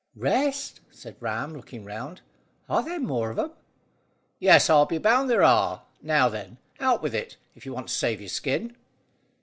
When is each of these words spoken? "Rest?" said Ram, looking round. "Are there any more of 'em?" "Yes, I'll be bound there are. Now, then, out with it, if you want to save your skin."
"Rest?" 0.15 0.81
said 0.89 1.15
Ram, 1.19 1.53
looking 1.53 1.85
round. 1.85 2.21
"Are 2.67 2.81
there 2.81 2.95
any 2.95 3.05
more 3.05 3.29
of 3.29 3.37
'em?" 3.37 3.51
"Yes, 4.39 4.67
I'll 4.67 4.87
be 4.87 4.97
bound 4.97 5.29
there 5.29 5.43
are. 5.43 5.83
Now, 6.01 6.27
then, 6.27 6.57
out 6.79 7.03
with 7.03 7.13
it, 7.13 7.37
if 7.53 7.67
you 7.67 7.73
want 7.75 7.89
to 7.89 7.93
save 7.93 8.19
your 8.19 8.29
skin." 8.29 8.75